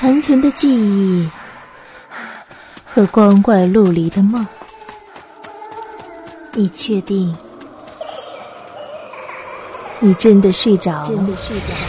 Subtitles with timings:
[0.00, 1.28] 残存的记忆
[2.86, 4.46] 和光怪陆离的梦，
[6.54, 7.36] 你确定？
[9.98, 11.06] 你真的睡着了？
[11.06, 11.84] 真的睡着了？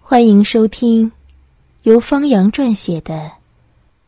[0.00, 1.12] 欢迎收听
[1.82, 3.14] 由方洋撰写的《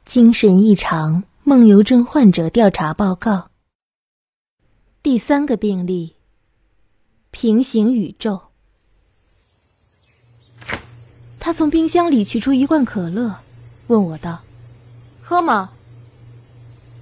[0.05, 3.35] 精神异常梦游症患者调查报告》
[5.01, 6.17] 第三个病例：
[7.30, 8.50] 平行宇宙。
[11.50, 13.34] 他从冰箱里取出一罐可乐，
[13.88, 14.38] 问我道
[15.27, 15.68] ：“喝吗？”“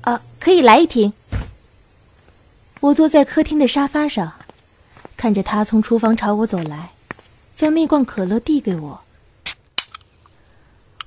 [0.05, 1.13] 啊，可以来一瓶。”
[2.81, 4.33] 我坐在客厅的沙发上，
[5.19, 6.89] 看着他从厨房朝我走来，
[7.55, 8.99] 将那罐可乐递给我。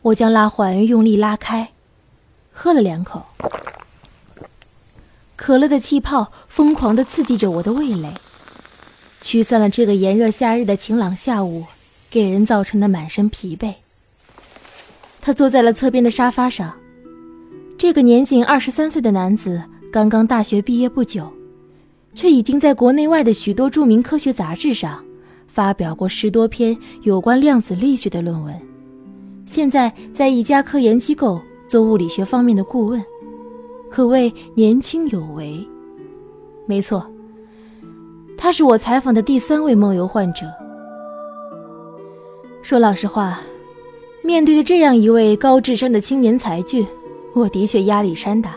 [0.03, 1.71] 我将拉环用力拉开，
[2.53, 3.25] 喝了两口，
[5.35, 8.13] 可乐的气泡疯狂地刺激着我的味蕾，
[9.19, 11.65] 驱散了这个炎热夏日的晴朗下午。
[12.11, 13.73] 给人造成的满身疲惫。
[15.21, 16.73] 他坐在了侧边的沙发上。
[17.77, 19.59] 这个年仅二十三岁的男子
[19.91, 21.31] 刚刚大学毕业不久，
[22.13, 25.03] 却已经在国内外的许多著名科学杂志上
[25.47, 28.53] 发表过十多篇有关量子力学的论文。
[29.47, 33.03] 现在在一家科研机构做物理学方面的顾问，
[33.89, 35.67] 可谓年轻有为。
[36.67, 37.11] 没错，
[38.37, 40.45] 他是我采访的第三位梦游患者。
[42.61, 43.41] 说老实话，
[44.23, 46.85] 面对着这样一位高智商的青年才俊，
[47.33, 48.55] 我的确压力山大，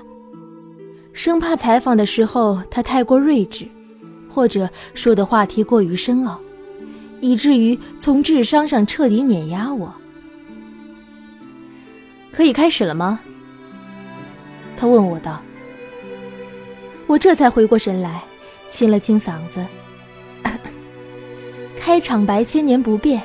[1.12, 3.66] 生怕采访的时候他太过睿智，
[4.28, 6.38] 或者说的话题过于深奥，
[7.20, 9.92] 以至于从智商上彻底碾压我。
[12.30, 13.18] 可以开始了吗？
[14.76, 15.40] 他问我道。
[17.06, 18.22] 我这才回过神来，
[18.70, 19.64] 清了清嗓子，
[21.76, 23.20] 开场白千年不变。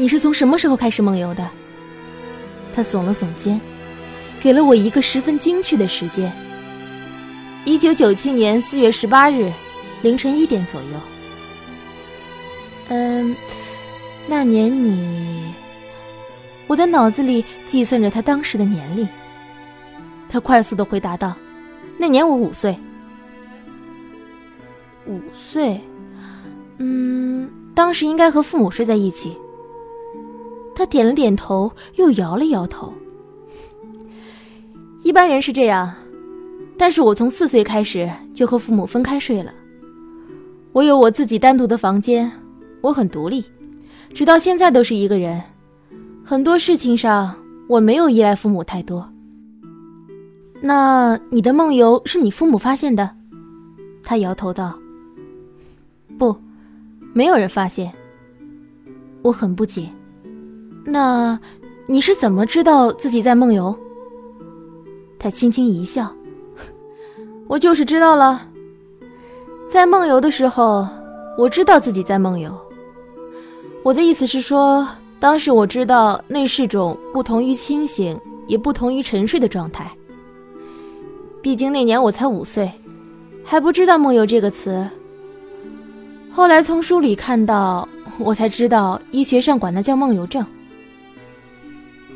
[0.00, 1.44] 你是从什么时候开始梦游的？
[2.72, 3.60] 他耸了耸肩，
[4.40, 6.32] 给了我一个十分精确的时间：
[7.64, 9.52] 一九九七年四月十八日
[10.02, 10.88] 凌晨一点左右。
[12.90, 13.34] 嗯，
[14.28, 15.52] 那年你……
[16.68, 19.06] 我的脑子里计算着他当时的年龄。
[20.28, 21.34] 他快速的回答道
[21.98, 22.78] ：“那年我五岁。”
[25.06, 25.80] 五岁？
[26.76, 29.36] 嗯，当时应该和父母睡在一起。
[30.78, 32.94] 他点了点头，又摇了摇头。
[35.02, 35.92] 一般人是这样，
[36.76, 39.52] 但是我从四岁开始就和父母分开睡了。
[40.70, 42.30] 我有我自己单独的房间，
[42.80, 43.44] 我很独立，
[44.14, 45.42] 直到现在都是一个人。
[46.24, 47.34] 很多事情上
[47.68, 49.12] 我没有依赖父母太多。
[50.60, 53.16] 那你的梦游是你父母发现的？
[54.04, 54.78] 他摇头道
[56.16, 56.36] ：“不，
[57.12, 57.92] 没有人发现。”
[59.22, 59.88] 我很不解。
[60.90, 61.38] 那，
[61.86, 63.76] 你是怎么知道自己在梦游？
[65.18, 66.10] 他轻轻一笑，
[67.46, 68.48] 我就是知道了。
[69.68, 70.88] 在梦游的时候，
[71.36, 72.50] 我知道自己在梦游。
[73.82, 74.88] 我的意思是说，
[75.20, 79.90] 当时我知道那是种不同于清醒，也不同于沉睡的状态。
[81.42, 82.72] 毕竟那年我才五岁，
[83.44, 84.88] 还不知道“梦游”这个词。
[86.32, 87.86] 后来从书里看到，
[88.18, 90.44] 我才知道医学上管那叫梦游症。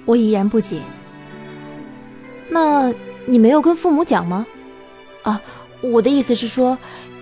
[0.04, 0.80] 我依然不解。
[2.48, 2.92] 那
[3.24, 4.46] 你没有跟父母讲吗？
[5.22, 5.40] 啊，
[5.80, 6.76] 我的意思是说，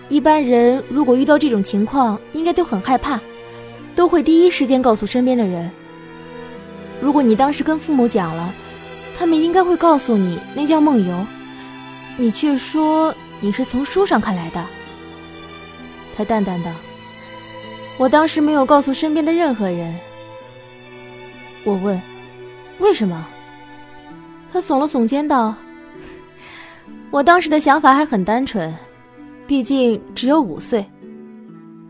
[0.09, 3.21] 一般人如果遇到这种情况，应该都很害怕，
[3.95, 5.71] 都会第一时间告诉身边的人。
[7.01, 8.53] 如果你当时跟父母讲了，
[9.17, 11.27] 他们应该会告诉你那叫梦游，
[12.17, 14.67] 你却说你是从书上看来的。
[16.17, 16.71] 他淡淡道
[17.99, 19.95] ：“我当时没有告诉身边的任何人。”
[21.65, 22.01] 我问。
[22.81, 23.27] 为什么？
[24.53, 25.55] 他耸了耸肩道
[27.13, 28.75] ：“我当时的想法还很单纯，
[29.47, 30.85] 毕竟只有五岁。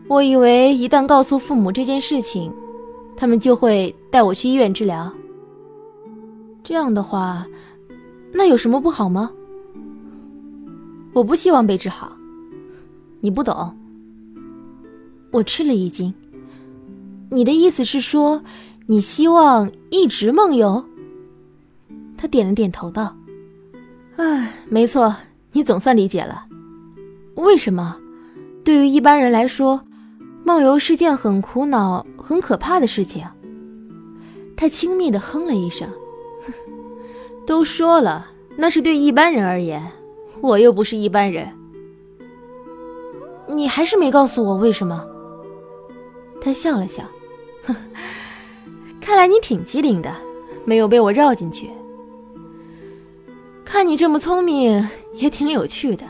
[0.07, 2.53] 我以为一旦告诉父母这件事情，
[3.15, 5.11] 他们就会带我去医院治疗。
[6.61, 7.47] 这样的话，
[8.31, 9.31] 那有什么不好吗？
[11.13, 12.15] 我不希望被治好。
[13.21, 13.75] 你不懂。”
[15.31, 16.13] 我吃了一惊。
[17.29, 18.43] 你的意思是说？
[18.91, 20.83] 你希望一直梦游？
[22.17, 23.15] 他点了点头，道
[24.19, 25.15] ：“哎，没错，
[25.53, 26.43] 你总算理解了。
[27.35, 27.97] 为什么？
[28.65, 29.85] 对于一般人来说，
[30.43, 33.25] 梦游是件很苦恼、很可怕的事情。”
[34.57, 35.87] 他轻蔑的哼了一声
[37.47, 38.27] ：“都说了，
[38.57, 39.89] 那是对一般人而言，
[40.41, 41.47] 我又不是一般人。
[43.47, 45.07] 你还是没告诉我为什么？”
[46.43, 47.05] 他笑了笑。
[47.63, 47.73] 哼，
[49.01, 50.13] 看来你挺机灵的，
[50.63, 51.69] 没有被我绕进去。
[53.65, 56.05] 看你这么聪明，也挺有趣的，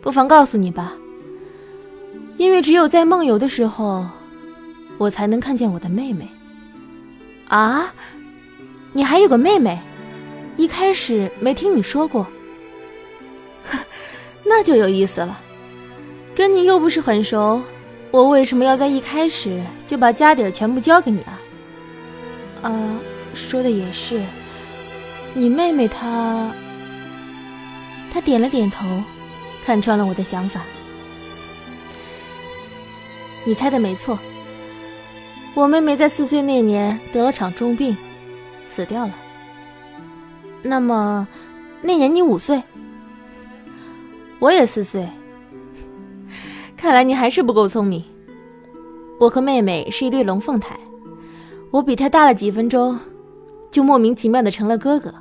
[0.00, 0.94] 不妨告诉你吧。
[2.38, 4.06] 因为只有在梦游的时候，
[4.96, 6.26] 我才能看见我的妹妹。
[7.48, 7.92] 啊，
[8.92, 9.78] 你还有个妹妹？
[10.56, 12.26] 一开始没听你说过。
[14.42, 15.38] 那就有意思了，
[16.34, 17.60] 跟你又不是很熟，
[18.10, 21.38] 我为什么要在一开始就把家底儿全部交给你啊？
[22.62, 23.00] 啊，
[23.34, 24.22] 说的也是，
[25.34, 26.50] 你妹妹她……
[28.12, 29.02] 他点了点头，
[29.64, 30.62] 看穿了我的想法。
[33.44, 34.18] 你猜的没错，
[35.54, 37.96] 我妹妹在四岁那年得了场重病，
[38.68, 39.14] 死掉了。
[40.62, 41.26] 那么，
[41.80, 42.62] 那年你五岁，
[44.38, 45.08] 我也四岁。
[46.76, 48.04] 看来你还是不够聪明。
[49.18, 50.78] 我和妹妹是一对龙凤胎，
[51.72, 52.96] 我比他大了几分钟，
[53.72, 55.12] 就莫名其妙的成了哥哥。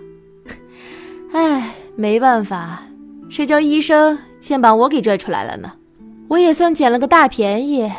[1.33, 1.74] 唉。
[1.98, 2.83] 没办法，
[3.30, 5.74] 谁叫医生先把我给拽出来了呢？
[6.30, 7.92] 我也算捡了个大便宜。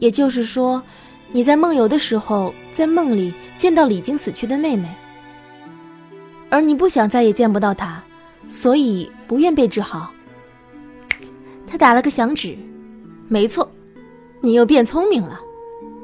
[0.00, 0.82] 也就是说，
[1.30, 4.88] 你在梦游的时候，在梦里见到已经死去的妹妹，
[6.50, 8.02] 而你不想再也见不到她，
[8.48, 10.12] 所以不愿被治好。
[11.68, 12.58] 他打了个响指，
[13.28, 13.70] 没错，
[14.40, 15.40] 你又变聪明了。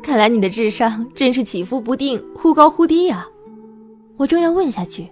[0.07, 3.27] 看来你的智商真是起伏不定，忽高忽低呀。
[4.17, 5.11] 我正要问下去。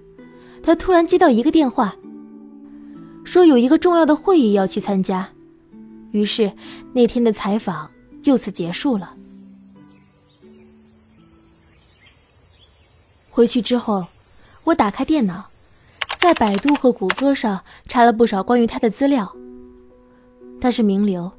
[0.63, 1.97] 他突然接到一个电话，
[3.25, 5.29] 说有一个重要的会议要去参加，
[6.13, 6.53] 于是
[6.93, 7.91] 那天的采访
[8.23, 9.17] 就此结束了。
[13.33, 14.05] 回去之后，
[14.63, 15.45] 我打开电脑，
[16.21, 19.35] 在百度和谷歌上查了不少关于他的资料。
[20.61, 21.33] 他是名流，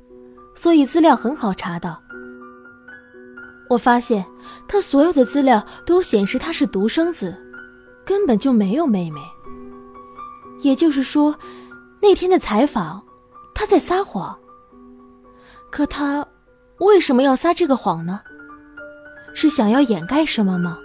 [0.55, 2.01] 所以资料很好查到。
[3.69, 4.25] 我发现
[4.67, 7.35] 他所有的资料都显示他是独生子。
[8.05, 9.19] 根本就没有妹妹。
[10.61, 11.35] 也就是说，
[11.99, 13.03] 那天的采访，
[13.55, 14.37] 他在撒谎。
[15.71, 16.23] 可他
[16.77, 18.21] 为什么要撒这个谎呢？
[19.33, 20.77] 是想要掩盖什么吗？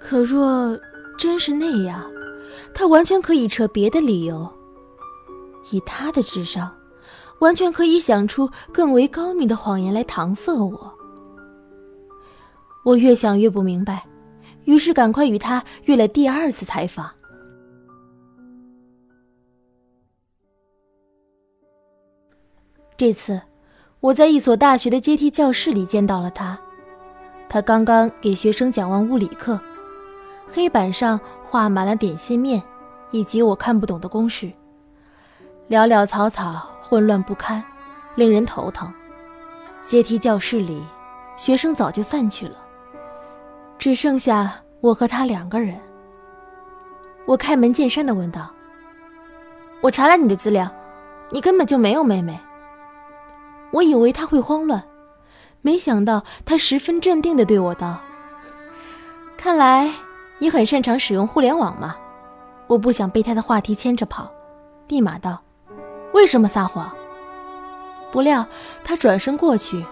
[0.00, 0.76] 可若
[1.16, 2.10] 真是那样，
[2.74, 4.52] 他完全可以扯别的理由。
[5.70, 6.74] 以他的智商，
[7.38, 10.92] 完全可以想出更为高明的谎言来搪塞我。
[12.84, 14.04] 我越想越不明白。
[14.64, 17.10] 于是，赶快与他约了第二次采访。
[22.96, 23.40] 这次，
[23.98, 26.56] 我在一所大学的阶梯教室里见到了他。
[27.48, 29.58] 他刚刚给学生讲完物理课，
[30.46, 32.62] 黑板上画满了点心面
[33.10, 34.46] 以及我看不懂的公式，
[35.68, 37.62] 潦潦草草，混乱不堪，
[38.14, 38.92] 令人头疼。
[39.82, 40.80] 阶梯教室里，
[41.36, 42.61] 学生早就散去了。
[43.82, 45.76] 只剩下我和他两个人。
[47.26, 48.48] 我开门见山的问道
[49.82, 50.70] ：“我查了你的资料，
[51.32, 52.38] 你根本就没有妹妹。”
[53.72, 54.80] 我以为他会慌乱，
[55.62, 57.98] 没想到他十分镇定的对我道
[59.36, 59.92] ：“看来
[60.38, 61.96] 你很擅长使用互联网嘛。”
[62.70, 64.30] 我不想被他的话题牵着跑，
[64.86, 65.42] 立马道
[66.14, 66.88] ：“为什么撒谎？”
[68.12, 68.46] 不料
[68.84, 69.84] 他转身过去，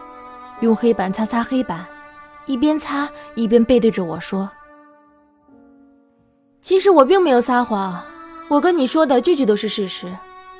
[0.60, 1.84] 用黑板擦擦黑板。
[2.50, 4.50] 一边擦一边背对着我说
[6.60, 8.02] ：“其实我并没有撒谎，
[8.48, 10.12] 我跟你说的句句都是事实。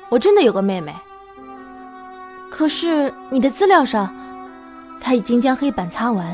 [0.07, 0.95] 我真的有个妹妹。
[2.49, 4.09] 可是你的资料上，
[5.01, 6.33] 他已经将黑板擦完，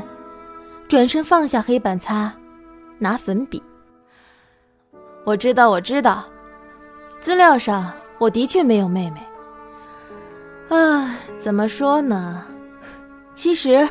[0.88, 2.32] 转身放下黑板擦，
[3.00, 3.64] 拿粉笔。
[5.24, 6.24] 我知道，我知道，
[7.20, 10.78] 资料上我的确没有妹妹。
[10.78, 12.46] 啊，怎么说呢？
[13.34, 13.90] 其实……”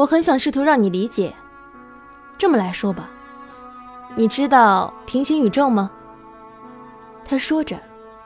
[0.00, 1.30] 我很想试图让你理解。
[2.38, 3.10] 这么来说吧，
[4.14, 5.90] 你知道平行宇宙吗？
[7.22, 7.78] 他说着，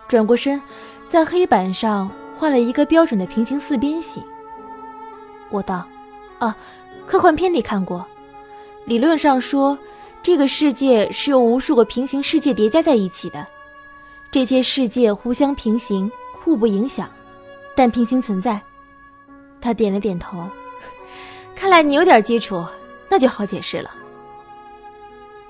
[0.06, 0.62] 转过身，
[1.08, 4.22] 在黑板上画了一个标准的平行四边形。
[5.50, 5.84] 我道
[6.38, 6.56] ：“啊，
[7.06, 8.06] 科幻片里看过。
[8.84, 9.76] 理论上说，
[10.22, 13.44] 这个世界是由无数个平行世界叠加在一起的。
[14.30, 16.08] 这些世界互相平行，
[16.40, 17.10] 互不影响，
[17.74, 18.62] 但平行存在。”
[19.60, 20.48] 他点了点头。
[21.54, 22.64] 看来你有点基础，
[23.08, 23.90] 那就好解释了。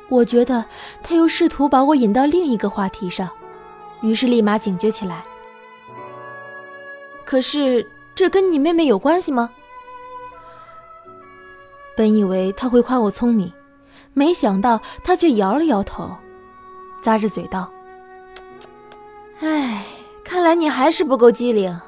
[0.09, 0.65] 我觉得
[1.03, 3.29] 他又试图把我引到另一个话题上，
[4.03, 5.25] 于是立马警觉起来。
[7.25, 7.85] 可是
[8.15, 9.51] 这跟你妹妹有关系吗？
[11.97, 13.53] 本以为他会夸我聪明，
[14.13, 16.15] 没想到他却摇了摇头，
[17.03, 17.73] 咂着嘴道
[19.41, 19.85] ：“哎，
[20.23, 21.81] 看来你还是不够机灵。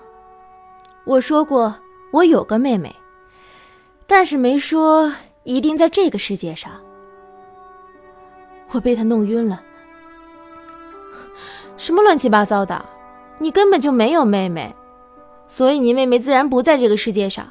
[1.04, 1.74] 我说过，
[2.12, 2.94] 我有个妹妹。”
[4.06, 5.12] 但是没说
[5.44, 6.72] 一定在这个世界上。
[8.70, 9.62] 我被他弄晕了。
[11.76, 12.84] 什么乱七八糟的？
[13.38, 14.74] 你根本就没有妹妹，
[15.46, 17.46] 所以你妹妹自然不在这个世界上。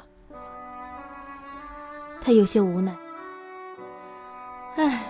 [2.20, 2.92] 他有些无奈。
[4.74, 5.00] 唉，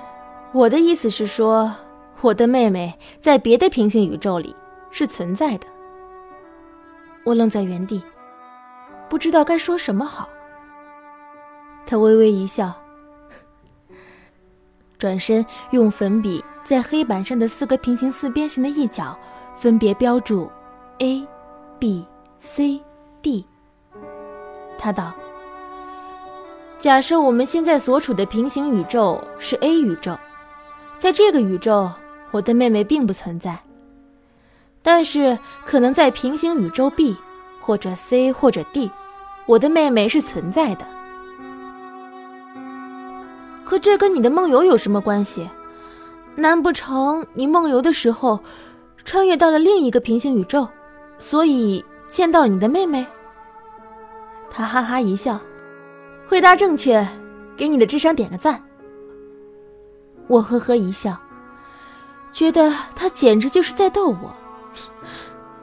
[0.52, 1.72] 我的意思是说，
[2.20, 4.54] 我的妹妹在别的平行宇宙里
[4.90, 5.66] 是存在的。
[7.24, 8.02] 我愣在原地，
[9.08, 10.28] 不知道该说什么好。
[11.86, 12.74] 他微微一笑，
[14.98, 19.16] 转身用粉笔在黑板上的四个平行四边形的一角
[19.54, 20.50] 分别标注
[20.98, 21.26] A、
[21.78, 22.04] B、
[22.38, 22.80] C、
[23.22, 23.46] D。
[24.76, 25.14] 他道。
[26.76, 30.14] 假设我们现在所处的平行宇宙是 A 宇宙，
[30.98, 31.90] 在这个宇宙，
[32.32, 33.58] 我的妹妹并不存在。
[34.82, 37.16] 但是，可能在平行宇宙 B
[37.60, 38.90] 或者 C 或者 D，
[39.46, 40.95] 我的妹妹是存在的。
[43.66, 45.50] 可这跟你的梦游有什么关系？
[46.36, 48.38] 难不成你梦游的时候
[49.04, 50.68] 穿越到了另一个平行宇宙，
[51.18, 53.04] 所以见到了你的妹妹？
[54.50, 55.40] 他哈哈一笑。
[56.28, 57.06] 回答正确，
[57.56, 58.62] 给你的智商点个赞。
[60.26, 61.16] 我呵呵一笑，
[62.30, 64.34] 觉得他简直就是在逗我，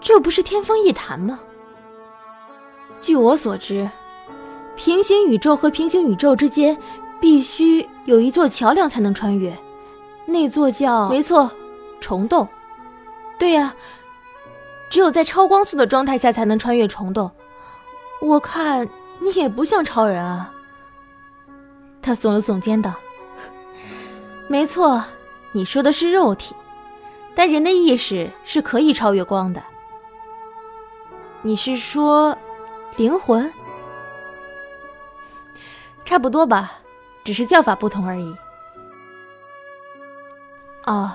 [0.01, 1.39] 这不是天方夜谭吗？
[3.01, 3.89] 据我所知，
[4.75, 6.77] 平行宇宙和平行宇宙之间
[7.23, 9.57] 必须有一座桥梁才能穿越，
[10.25, 11.07] 那座叫……
[11.07, 11.49] 没错，
[12.01, 12.45] 虫洞。
[13.39, 13.73] 对呀，
[14.89, 17.31] 只有在超光速的状态下才能穿越虫洞。
[18.19, 18.89] 我看。
[19.19, 20.51] 你也不像超人啊。
[22.01, 22.91] 他耸了耸肩道
[24.49, 25.01] ：“没错，
[25.53, 26.53] 你说的是肉体，
[27.33, 29.63] 但人的意识是可以超越光的。
[31.41, 32.37] 你是说
[32.97, 33.49] 灵魂？
[36.03, 36.79] 差不多吧，
[37.23, 38.35] 只是叫法不同而已。”
[40.85, 41.11] 哦，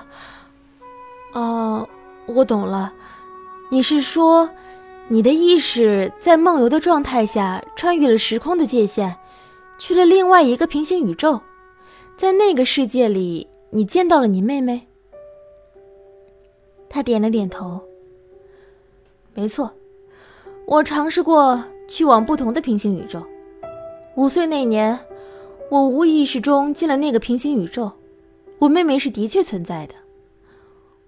[1.33, 1.87] 哦，
[2.25, 2.93] 我懂了，
[3.69, 4.49] 你是说？
[5.11, 9.15] 你的意识在梦游的状态下穿越了时空的界限，
[9.79, 11.41] 去了另外一个平行宇宙，
[12.15, 14.85] 在那个世界里，你见到了你妹妹。
[16.87, 17.81] 他点了点头。
[19.33, 19.71] 没错，
[20.67, 23.25] 我尝试过去往不同的平行宇宙。
[24.13, 24.99] 五岁那年，
[25.69, 27.91] 我无意识中进了那个平行宇宙，
[28.57, 29.93] 我妹妹是的确存在的。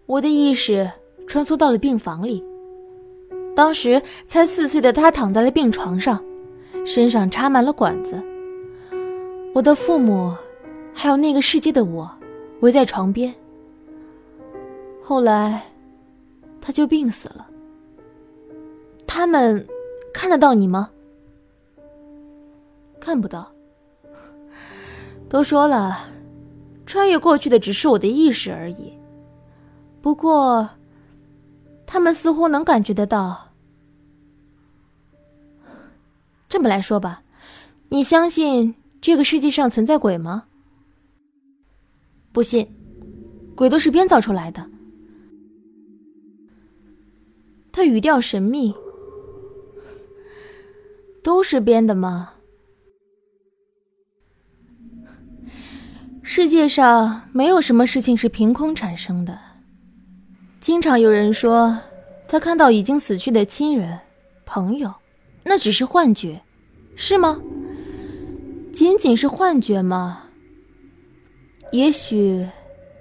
[0.06, 0.90] 我的意识
[1.26, 2.44] 穿梭到了病房里。
[3.56, 6.24] 当时才四岁的她躺在了病床上，
[6.86, 8.22] 身上插满了管子。
[9.54, 10.34] 我的父母，
[10.94, 12.10] 还有那个世界的我，
[12.62, 13.34] 围在床边。
[15.02, 15.64] 后来，
[16.62, 17.48] 她就病死了。
[19.08, 19.68] 他们
[20.14, 20.90] 看得到你吗？
[23.00, 23.52] 看不到。
[25.32, 26.10] 都说了，
[26.86, 28.92] 穿越过去的只是我的意识而已。
[30.02, 30.70] 不过。
[31.94, 33.50] 他们似乎能感觉得到。
[36.48, 37.22] 这么来说吧，
[37.90, 40.46] 你相信这个世界上存在鬼吗？
[42.32, 42.74] 不信，
[43.58, 44.66] 鬼都是编造出来的。
[47.74, 48.74] 他语调神秘。
[51.22, 52.36] 都是编的吗？
[56.24, 59.38] 世界上没有什么事情是凭空产生的。
[60.60, 61.78] 经常有人说，
[62.28, 64.00] 他看到已经死去的亲人、
[64.46, 64.94] 朋友，
[65.44, 66.40] 那只是幻觉，
[66.96, 67.42] 是吗？
[68.72, 70.24] 仅仅是幻觉吗？
[71.72, 72.48] 也许，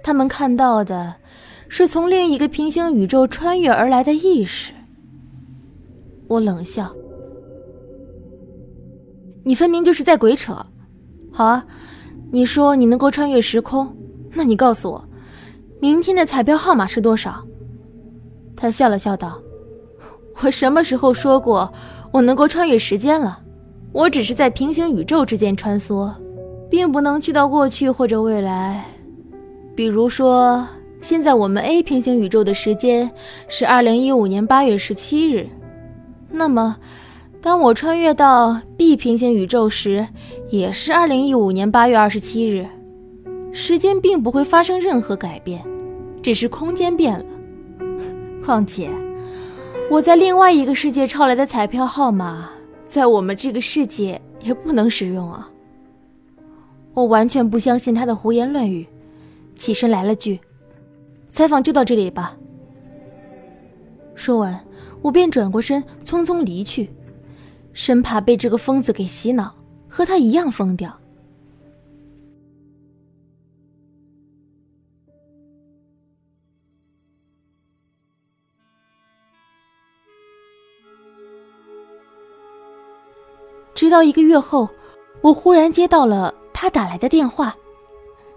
[0.03, 1.15] 他们看到的，
[1.69, 4.73] 是从另一个平行宇宙穿越而来的意识。
[6.27, 6.93] 我冷笑
[9.45, 10.65] ：“你分明就是在鬼扯。”
[11.31, 11.65] 好啊，
[12.33, 13.93] 你说你能够穿越时空，
[14.31, 15.03] 那你告诉我，
[15.81, 17.45] 明天的彩票号码是多少？
[18.55, 19.37] 他笑了笑道
[20.41, 21.71] ：“我什么时候说过
[22.11, 23.39] 我能够穿越时间了？
[23.91, 26.09] 我只是在平行宇宙之间穿梭，
[26.69, 28.85] 并不能去到过去或者未来。
[29.75, 30.65] 比如说，
[31.01, 33.11] 现在我们 A 平行宇宙的时间
[33.49, 35.49] 是二零一五年八月十七日，
[36.29, 36.77] 那么
[37.41, 40.07] 当我穿越到 B 平行宇宙时，
[40.51, 42.67] 也是二零一五年八月二十七日。
[43.51, 45.61] 时间并不会发生任何改变，
[46.21, 47.25] 只是空间变了。
[48.45, 48.89] ”况且，
[49.89, 52.51] 我在另外一个世界抄来的彩票号码，
[52.85, 55.49] 在我们这个世界也不能使用啊！
[56.93, 58.85] 我完全不相信他的胡言乱语，
[59.55, 60.39] 起身来了句
[61.27, 62.37] ：“采访就到这里吧。”
[64.13, 64.57] 说完，
[65.01, 66.89] 我便转过身，匆匆离去，
[67.73, 69.55] 生怕被这个疯子给洗脑，
[69.87, 70.97] 和他一样疯掉。
[83.73, 84.69] 直到一个月后，
[85.21, 87.55] 我忽然接到了他打来的电话。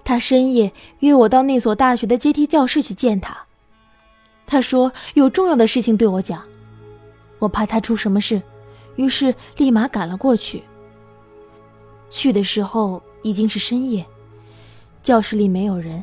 [0.02, 3.36] 他深夜约我到那所大学的阶梯教室去见他。
[4.46, 6.42] 他说有重要的事情对我讲。
[7.38, 8.40] 我怕他出什么事，
[8.96, 10.62] 于是立马赶了过去。
[12.10, 14.04] 去的时候已经是深夜，
[15.02, 16.02] 教室里没有人，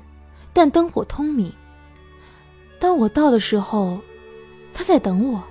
[0.51, 1.51] 但灯火通明。
[2.79, 3.99] 当我到的时候，
[4.73, 5.41] 他在等我。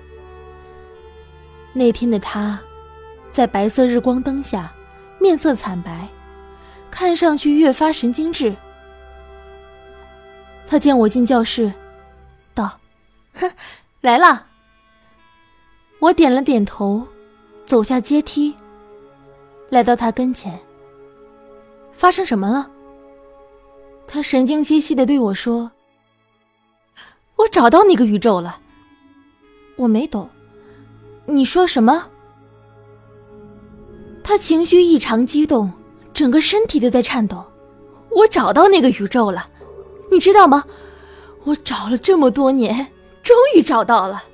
[1.73, 2.59] 那天的他。
[3.31, 4.73] 在白色日光灯下，
[5.17, 6.05] 面色惨白，
[6.91, 8.53] 看上去越发神经质。
[10.67, 11.71] 他见我进教室，
[12.53, 12.77] 道
[13.35, 13.49] ：“哼，
[14.01, 14.47] 来了。”
[15.99, 17.07] 我点了点头，
[17.71, 18.53] 走下阶梯，
[19.69, 20.59] 来到他跟前。
[21.93, 22.69] 发生什么了？
[24.05, 25.71] 他神经兮兮的对我说
[27.37, 28.59] ：“我找到那个宇宙了。”
[29.79, 30.29] 我没懂，
[31.25, 32.09] 你说什么？
[34.21, 35.71] 他情绪异常激动，
[36.13, 37.41] 整个身体都在颤抖。
[38.09, 39.47] 我找到那个宇宙了，
[40.11, 40.65] 你知道吗？
[41.45, 42.91] 我找了这么多年，
[43.23, 44.25] 终于找到了。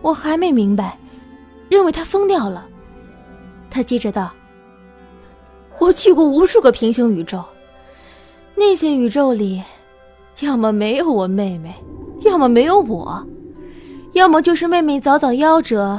[0.00, 0.96] 我还没明白，
[1.70, 2.68] 认为他疯掉了。
[3.70, 4.30] 他接着道
[5.80, 7.42] ：“我去过无数个平行宇宙，
[8.54, 9.62] 那些宇宙里，
[10.40, 11.74] 要么没有我妹妹，
[12.22, 13.26] 要么没有我，
[14.12, 15.98] 要么就是妹妹早早夭折。”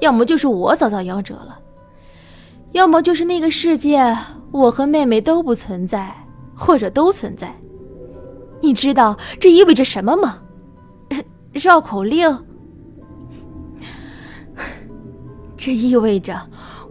[0.00, 1.56] 要么就是我早早夭折了，
[2.72, 4.14] 要么就是那个世界
[4.50, 6.12] 我和妹妹都不存在，
[6.54, 7.54] 或者都存在。
[8.60, 10.40] 你知道这意味着什么吗？
[11.52, 12.28] 绕口令。
[15.64, 16.38] 这意味着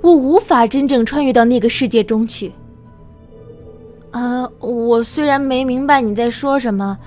[0.01, 2.51] 我无法真正穿越到那个世界中去。
[4.09, 6.97] 啊，我虽然没明白你在说什么，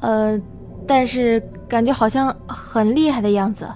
[0.00, 0.40] 呃，
[0.86, 3.68] 但是感觉好像很厉害的样子。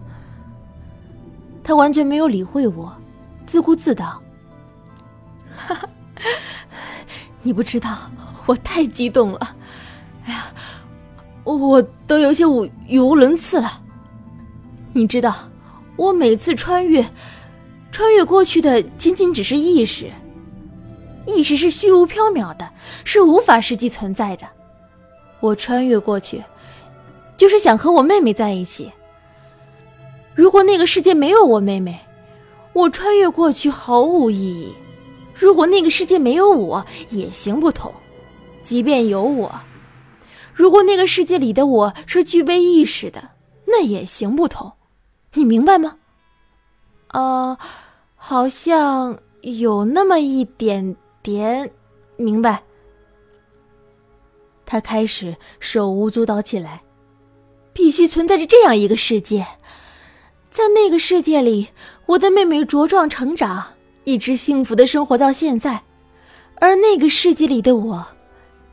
[1.65, 2.97] 他完全没有理会我，
[3.45, 4.23] 自顾自道
[5.59, 5.89] ：“哈哈，
[7.43, 7.99] 你不知道，
[8.47, 9.57] 我太激动了，
[10.27, 10.45] 哎呀，
[11.43, 13.83] 我都有些语语无伦次了。
[14.93, 15.35] 你知道，
[15.97, 17.05] 我每次穿越，
[17.91, 20.11] 穿越过去的仅仅只是意识，
[21.27, 22.69] 意识是虚无缥缈的，
[23.05, 24.47] 是无法实际存在的。
[25.41, 26.43] 我穿越过去，
[27.37, 28.93] 就是想和我妹妹在一起。”
[30.35, 31.99] 如果那个世界没有我妹妹，
[32.75, 34.69] 我穿越过去毫无意义；
[35.35, 37.91] 如果那个世界没有我，也行不通。
[38.63, 39.55] 即便有我，
[40.53, 43.31] 如果那个世界里的我是具备意识的，
[43.65, 44.71] 那也行不通。
[45.37, 45.97] 你明白吗？
[47.13, 47.57] 呃，
[48.15, 51.71] 好像有那么一点点
[52.17, 52.63] 明白。
[54.65, 56.83] 他开始手舞足蹈起来，
[57.73, 59.47] 必须存在着这样一个世界。
[60.51, 61.69] 在那个世界里，
[62.07, 65.85] 我的妹妹茁壮成长，一直幸福的生活到现在，
[66.57, 68.07] 而那个世界里的我，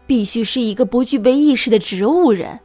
[0.08, 2.60] 必须是一个不具备意识的植物人。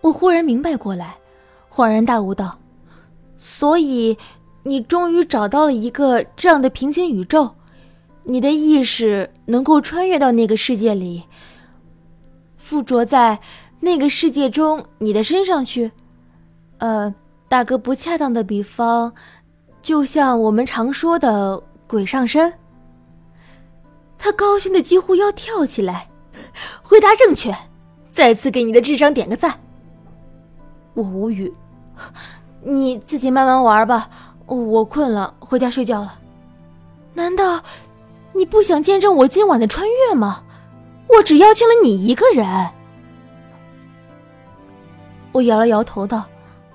[0.00, 1.16] 我忽然明白过来，
[1.70, 2.58] 恍然大悟道
[3.36, 4.16] ：“所以，
[4.62, 7.50] 你终于找到了一个这样的平行宇宙，
[8.24, 11.24] 你的意识能够穿越到那个世界里，
[12.56, 13.38] 附着在。”
[13.80, 15.92] 那个世界中，你的身上去，
[16.78, 17.14] 呃，
[17.48, 19.14] 打个不恰当的比方，
[19.80, 22.52] 就像我们常说的“鬼上身”。
[24.18, 26.08] 他高兴的几乎要跳起来，
[26.82, 27.54] 回答正确，
[28.10, 29.56] 再次给你的智商点个赞。
[30.98, 31.54] 我无语，
[32.60, 34.10] 你自己慢慢玩吧，
[34.46, 36.18] 我困了，回家睡觉了。
[37.14, 37.62] 难道
[38.32, 40.42] 你不想见证我今晚的穿越吗？
[41.06, 42.68] 我只邀请了你一个人。
[45.30, 46.24] 我摇了摇头，道：“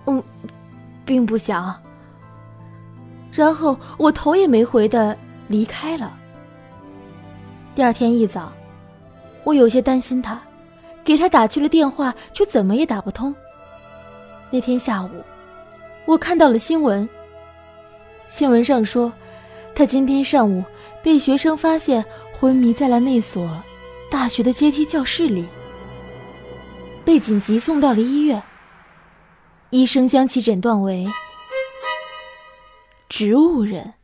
[0.08, 0.24] 嗯，
[1.04, 1.76] 并不想。”
[3.30, 5.18] 然后我头也没回的
[5.50, 6.14] 离开了。
[7.76, 8.54] 第二天一早，
[9.44, 10.40] 我有些担心他，
[11.04, 13.36] 给他打去了电话，却怎么也打不通。
[14.54, 15.10] 那天下午，
[16.06, 17.10] 我看到了新闻，
[18.28, 19.12] 新闻上说，
[19.74, 20.64] 他今天上午
[21.02, 22.06] 被学生发现
[22.40, 23.50] 昏迷在了那所
[24.12, 25.48] 大学的阶梯教室里。
[27.04, 28.44] 被紧急送到了医院。
[29.72, 31.08] 医生将其诊断为
[33.10, 33.96] 植物人。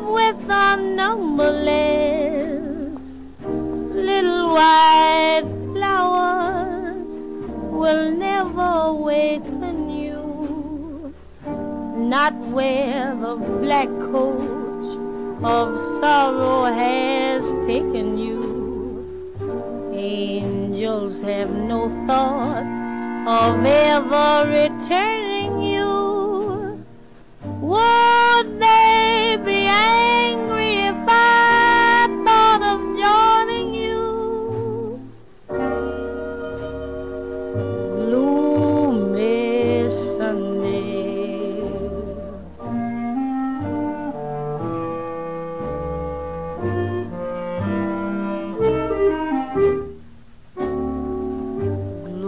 [0.00, 1.40] With the numberless
[3.44, 7.06] little white flowers
[7.70, 11.14] will never awaken you,
[11.96, 18.40] not where the black coat of sorrow has taken you.
[19.94, 22.66] Angels have no thought
[23.28, 26.84] of ever returning you.
[27.60, 29.09] Would they
[29.70, 35.00] angry if I thought of joining you?
[38.50, 40.90] Gloomy Sunday.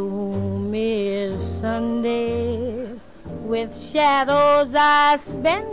[0.03, 2.89] Gloomy Sunday,
[3.25, 5.72] with shadows I spend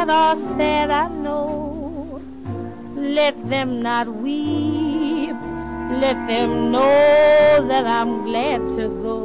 [0.00, 2.22] that are said, I know.
[2.96, 5.36] Let them not weep,
[6.04, 9.18] let them know that I'm glad to go.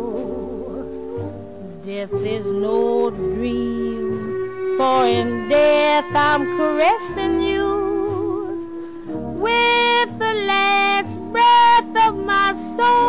[1.86, 7.72] Death is no dream, for in death I'm caressing you
[9.46, 13.05] with the last breath of my soul.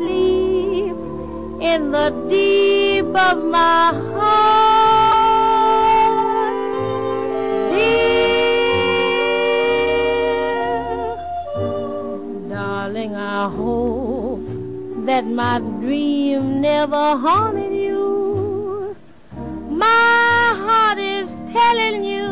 [0.00, 0.96] You asleep
[1.62, 4.92] in the deep of my heart.
[7.76, 8.28] Dear,
[12.48, 14.46] darling, I hope
[15.06, 18.96] that my dream never haunted you.
[19.70, 22.31] My heart is telling you.